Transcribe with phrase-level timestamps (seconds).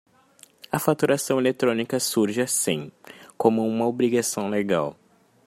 [0.71, 2.91] A faturação eletrónica surge, assim,
[3.37, 4.97] como uma obrigação legal.